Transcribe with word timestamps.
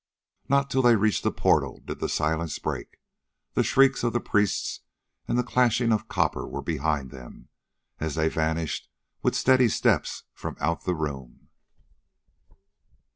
Not 0.49 0.71
till 0.71 0.81
they 0.81 0.95
reached 0.95 1.21
the 1.21 1.31
portal 1.31 1.79
did 1.85 1.99
the 1.99 2.09
silence 2.09 2.57
break. 2.57 2.97
The 3.53 3.61
shrieks 3.61 4.03
of 4.03 4.13
the 4.13 4.19
priests 4.19 4.79
and 5.27 5.37
the 5.37 5.43
clashing 5.43 5.91
of 5.93 6.07
copper 6.07 6.47
were 6.47 6.63
behind 6.63 7.11
them, 7.11 7.49
as 7.99 8.15
they 8.15 8.27
vanished 8.27 8.89
with 9.21 9.35
steady 9.35 9.69
steps 9.69 10.23
from 10.33 10.57
out 10.59 10.85
the 10.85 10.95
room. 10.95 11.49